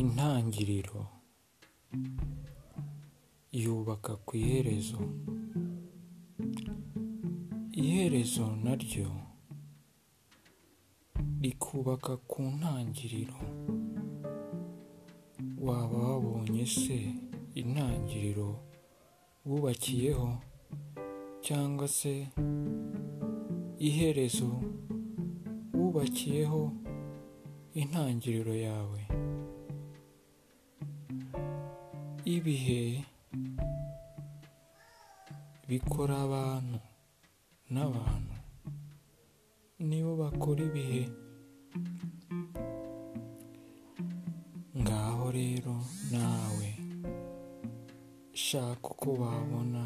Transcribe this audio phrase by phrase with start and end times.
[0.00, 1.00] Intangiriro
[3.62, 5.00] yubaka ku iherezo,
[7.82, 9.08] iherezo naryo
[11.42, 13.40] rikubaka ku ntangiriro.
[15.66, 16.98] Waba wabonye se
[17.60, 18.50] intangiriro
[19.48, 20.28] wubakiyeho
[21.40, 22.12] cyangwa se
[23.88, 24.50] iherezo
[25.76, 26.62] wubakiyeho
[27.80, 29.00] intangiriro yawe?
[32.24, 33.04] Ibihe
[35.68, 36.78] bikora abantu
[37.72, 38.34] n'abantu
[39.88, 41.04] nibo bakora ibihe.
[44.80, 45.76] Ngaho rero
[46.12, 46.68] nawe
[48.32, 49.82] shaka uko wabona